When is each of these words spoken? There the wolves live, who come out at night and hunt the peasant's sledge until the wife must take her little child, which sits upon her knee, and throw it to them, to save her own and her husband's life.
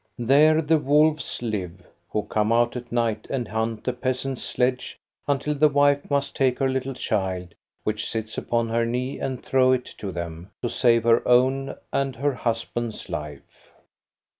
There 0.17 0.63
the 0.63 0.79
wolves 0.79 1.43
live, 1.43 1.85
who 2.09 2.23
come 2.23 2.51
out 2.51 2.75
at 2.75 2.91
night 2.91 3.27
and 3.29 3.47
hunt 3.47 3.83
the 3.83 3.93
peasant's 3.93 4.41
sledge 4.41 4.97
until 5.27 5.53
the 5.53 5.69
wife 5.69 6.09
must 6.09 6.35
take 6.35 6.57
her 6.57 6.67
little 6.67 6.95
child, 6.95 7.53
which 7.83 8.09
sits 8.09 8.35
upon 8.35 8.69
her 8.69 8.83
knee, 8.83 9.19
and 9.19 9.45
throw 9.45 9.73
it 9.73 9.85
to 9.99 10.11
them, 10.11 10.49
to 10.63 10.69
save 10.69 11.03
her 11.03 11.21
own 11.27 11.75
and 11.93 12.15
her 12.15 12.33
husband's 12.33 13.09
life. 13.09 13.43